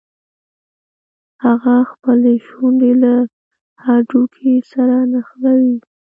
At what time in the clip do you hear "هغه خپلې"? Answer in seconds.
1.45-2.33